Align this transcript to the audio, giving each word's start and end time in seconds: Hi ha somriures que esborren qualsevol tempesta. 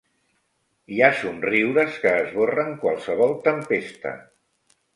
Hi 0.95 1.01
ha 1.01 1.09
somriures 1.17 1.99
que 2.07 2.15
esborren 2.23 2.73
qualsevol 2.87 3.39
tempesta. 3.51 4.19